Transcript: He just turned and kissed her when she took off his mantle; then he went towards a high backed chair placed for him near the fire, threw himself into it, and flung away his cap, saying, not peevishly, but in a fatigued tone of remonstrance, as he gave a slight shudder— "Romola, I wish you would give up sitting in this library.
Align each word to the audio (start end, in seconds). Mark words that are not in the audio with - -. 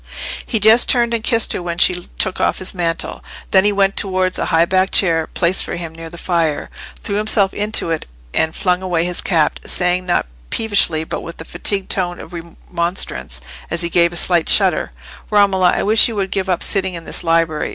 He 0.47 0.59
just 0.59 0.89
turned 0.89 1.13
and 1.13 1.23
kissed 1.23 1.53
her 1.53 1.61
when 1.61 1.77
she 1.77 2.07
took 2.17 2.41
off 2.41 2.57
his 2.57 2.73
mantle; 2.73 3.23
then 3.51 3.65
he 3.65 3.71
went 3.71 3.95
towards 3.95 4.39
a 4.39 4.45
high 4.45 4.65
backed 4.65 4.93
chair 4.93 5.27
placed 5.35 5.63
for 5.63 5.75
him 5.75 5.93
near 5.93 6.09
the 6.09 6.17
fire, 6.17 6.71
threw 7.03 7.17
himself 7.17 7.53
into 7.53 7.91
it, 7.91 8.07
and 8.33 8.55
flung 8.55 8.81
away 8.81 9.05
his 9.05 9.21
cap, 9.21 9.59
saying, 9.63 10.07
not 10.07 10.25
peevishly, 10.49 11.03
but 11.03 11.19
in 11.21 11.33
a 11.37 11.45
fatigued 11.45 11.91
tone 11.91 12.19
of 12.19 12.33
remonstrance, 12.33 13.41
as 13.69 13.83
he 13.83 13.89
gave 13.91 14.11
a 14.11 14.17
slight 14.17 14.49
shudder— 14.49 14.91
"Romola, 15.29 15.69
I 15.71 15.83
wish 15.83 16.07
you 16.07 16.15
would 16.15 16.31
give 16.31 16.49
up 16.49 16.63
sitting 16.63 16.95
in 16.95 17.05
this 17.05 17.23
library. 17.23 17.69